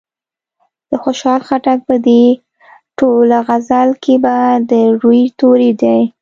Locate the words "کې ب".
4.03-4.25